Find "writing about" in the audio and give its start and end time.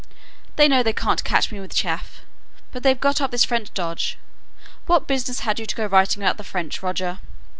5.85-6.37